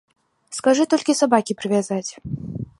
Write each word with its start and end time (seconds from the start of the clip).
Скажы 0.57 0.83
толькі 0.95 1.17
сабакі 1.21 1.57
прывязаць! 1.61 2.07